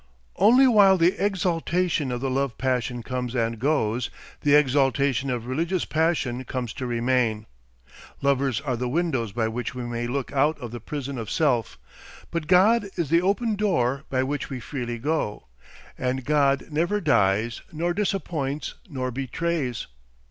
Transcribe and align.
Only 0.37 0.65
while 0.65 0.97
the 0.97 1.23
exaltation 1.23 2.11
of 2.11 2.21
the 2.21 2.29
love 2.31 2.57
passion 2.57 3.03
comes 3.03 3.35
and 3.35 3.59
goes, 3.59 4.09
the 4.41 4.55
exaltation 4.55 5.29
of 5.29 5.45
religious 5.45 5.85
passion 5.85 6.43
comes 6.43 6.73
to 6.73 6.87
remain. 6.87 7.45
Lovers 8.19 8.59
are 8.61 8.75
the 8.75 8.89
windows 8.89 9.31
by 9.31 9.47
which 9.47 9.75
we 9.75 9.83
may 9.83 10.07
look 10.07 10.31
out 10.33 10.57
of 10.57 10.71
the 10.71 10.79
prison 10.79 11.19
of 11.19 11.29
self, 11.29 11.77
but 12.31 12.47
God 12.47 12.89
is 12.95 13.11
the 13.11 13.21
open 13.21 13.55
door 13.55 14.03
by 14.09 14.23
which 14.23 14.49
we 14.49 14.59
freely 14.59 14.97
go. 14.97 15.45
And 15.99 16.25
God 16.25 16.69
never 16.71 16.99
dies, 16.99 17.61
nor 17.71 17.93
disappoints, 17.93 18.73
nor 18.89 19.11
betrays. 19.11 19.85